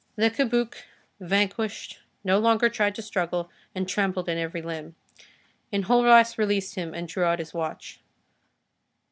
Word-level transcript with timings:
Le 0.17 0.31
Cabuc, 0.31 0.81
vanquished, 1.19 1.99
no 2.23 2.39
longer 2.39 2.69
tried 2.69 2.95
to 2.95 3.03
struggle, 3.03 3.51
and 3.75 3.87
trembled 3.87 4.27
in 4.27 4.35
every 4.35 4.63
limb. 4.63 4.95
Enjolras 5.71 6.39
released 6.39 6.73
him 6.73 6.95
and 6.95 7.07
drew 7.07 7.21
out 7.23 7.37
his 7.37 7.53
watch. 7.53 7.99